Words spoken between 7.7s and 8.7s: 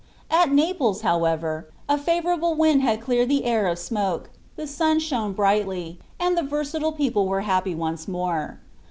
once more.